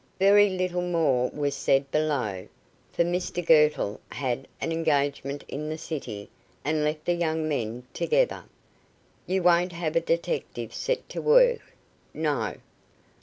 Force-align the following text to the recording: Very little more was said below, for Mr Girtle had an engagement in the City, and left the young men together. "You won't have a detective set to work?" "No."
Very 0.17 0.49
little 0.49 0.81
more 0.81 1.29
was 1.29 1.53
said 1.53 1.91
below, 1.91 2.47
for 2.91 3.03
Mr 3.03 3.45
Girtle 3.45 4.01
had 4.11 4.47
an 4.59 4.71
engagement 4.71 5.43
in 5.47 5.69
the 5.69 5.77
City, 5.77 6.27
and 6.65 6.83
left 6.83 7.05
the 7.05 7.13
young 7.13 7.47
men 7.47 7.83
together. 7.93 8.45
"You 9.27 9.43
won't 9.43 9.73
have 9.73 9.95
a 9.95 10.01
detective 10.01 10.73
set 10.73 11.07
to 11.09 11.21
work?" 11.21 11.75
"No." 12.15 12.55